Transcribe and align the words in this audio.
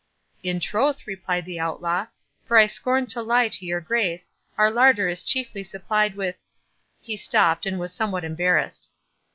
"In 0.41 0.59
troth," 0.59 1.05
replied 1.05 1.45
the 1.45 1.59
Outlaw, 1.59 2.07
"for 2.45 2.57
I 2.57 2.65
scorn 2.65 3.05
to 3.05 3.21
lie 3.21 3.49
to 3.49 3.65
your 3.67 3.81
Grace, 3.81 4.33
our 4.57 4.71
larder 4.71 5.07
is 5.07 5.21
chiefly 5.21 5.63
supplied 5.63 6.15
with—" 6.15 6.41
He 7.01 7.15
stopped, 7.15 7.67
and 7.67 7.77
was 7.79 7.93
somewhat 7.93 8.23
embarrassed. 8.23 8.89